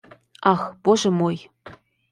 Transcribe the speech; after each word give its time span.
Ах, 0.51 0.63
Боже 0.83 1.11
мой! 1.11 1.37